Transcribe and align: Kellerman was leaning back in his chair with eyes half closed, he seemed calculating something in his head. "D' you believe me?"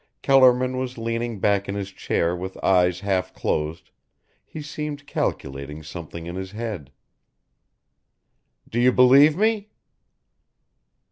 Kellerman 0.23 0.77
was 0.77 0.97
leaning 0.97 1.39
back 1.39 1.69
in 1.69 1.75
his 1.75 1.91
chair 1.91 2.35
with 2.35 2.57
eyes 2.63 3.01
half 3.01 3.35
closed, 3.35 3.91
he 4.43 4.59
seemed 4.59 5.05
calculating 5.05 5.83
something 5.83 6.25
in 6.25 6.35
his 6.35 6.53
head. 6.53 6.91
"D' 8.67 8.77
you 8.79 8.91
believe 8.91 9.37
me?" 9.37 9.69